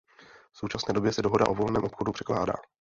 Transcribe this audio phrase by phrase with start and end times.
[0.51, 2.53] V současné době se dohoda o volném obchodu překládá.